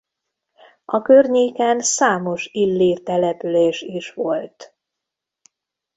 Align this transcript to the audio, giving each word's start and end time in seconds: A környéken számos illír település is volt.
A 0.85 1.01
környéken 1.01 1.79
számos 1.79 2.49
illír 2.51 3.01
település 3.03 3.81
is 3.81 4.13
volt. 4.13 4.75